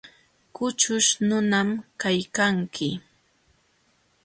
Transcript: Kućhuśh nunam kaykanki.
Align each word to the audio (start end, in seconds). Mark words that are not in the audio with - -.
Kućhuśh 0.55 1.09
nunam 1.27 1.69
kaykanki. 2.01 2.89